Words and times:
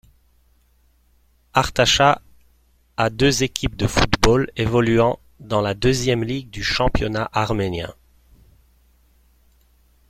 Artachat 1.53 2.23
a 2.97 3.09
deux 3.11 3.43
équipes 3.43 3.75
de 3.75 3.85
football 3.85 4.49
évoluant 4.55 5.19
dans 5.39 5.61
la 5.61 5.75
deuxième 5.75 6.23
ligue 6.23 6.49
du 6.49 6.63
championnat 6.63 7.29
arménien. 7.33 7.93